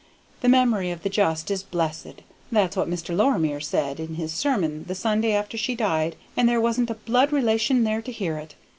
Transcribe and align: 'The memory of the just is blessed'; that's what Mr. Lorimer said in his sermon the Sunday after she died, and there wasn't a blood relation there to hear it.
'The 0.39 0.49
memory 0.49 0.89
of 0.89 1.03
the 1.03 1.11
just 1.11 1.51
is 1.51 1.61
blessed'; 1.61 2.23
that's 2.51 2.75
what 2.75 2.89
Mr. 2.89 3.15
Lorimer 3.15 3.59
said 3.59 3.99
in 3.99 4.15
his 4.15 4.33
sermon 4.33 4.83
the 4.87 4.95
Sunday 4.95 5.31
after 5.31 5.57
she 5.59 5.75
died, 5.75 6.15
and 6.35 6.49
there 6.49 6.59
wasn't 6.59 6.89
a 6.89 6.95
blood 6.95 7.31
relation 7.31 7.83
there 7.83 8.01
to 8.01 8.11
hear 8.11 8.37
it. 8.37 8.55